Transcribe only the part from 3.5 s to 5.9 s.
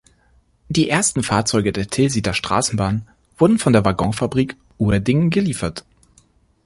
von der Waggonfabrik Uerdingen geliefert.